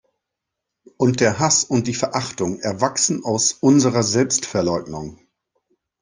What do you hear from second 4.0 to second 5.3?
Selbstverleugnung.